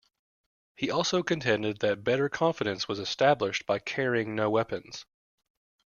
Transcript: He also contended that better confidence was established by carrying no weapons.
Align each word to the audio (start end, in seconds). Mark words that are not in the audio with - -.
He 0.77 0.89
also 0.89 1.21
contended 1.21 1.81
that 1.81 2.03
better 2.03 2.27
confidence 2.27 2.87
was 2.87 2.97
established 2.97 3.67
by 3.67 3.77
carrying 3.77 4.33
no 4.33 4.49
weapons. 4.49 5.05